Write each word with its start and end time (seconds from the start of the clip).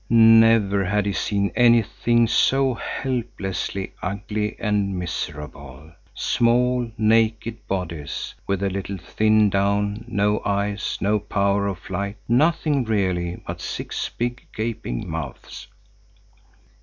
Never 0.09 0.83
had 0.85 1.05
he 1.05 1.13
seen 1.13 1.51
anything 1.55 2.25
so 2.27 2.73
helplessly 2.73 3.93
ugly 4.01 4.55
and 4.59 4.97
miserable: 4.97 5.93
small, 6.15 6.91
naked 6.97 7.57
bodies, 7.67 8.33
with 8.47 8.63
a 8.63 8.69
little 8.71 8.97
thin 8.97 9.51
down, 9.51 10.03
no 10.07 10.41
eyes, 10.43 10.97
no 11.01 11.19
power 11.19 11.67
of 11.67 11.77
flight, 11.77 12.17
nothing 12.27 12.83
really 12.83 13.43
but 13.45 13.61
six 13.61 14.09
big, 14.09 14.47
gaping 14.55 15.07
mouths. 15.07 15.67